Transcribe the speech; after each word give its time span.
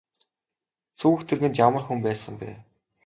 Сүйх 0.99 1.21
тэргэнд 1.27 1.59
ямар 1.67 1.83
хүн 1.85 1.99
байсан 2.05 2.33
бэ? 2.41 2.49